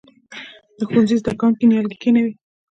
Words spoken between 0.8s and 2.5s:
ښوونځي زده کوونکي نیالګي کینوي؟